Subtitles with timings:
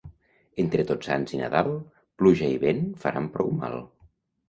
[0.63, 1.71] Entre Tots Sants i Nadal,
[2.23, 3.83] pluja i vent faran prou mal.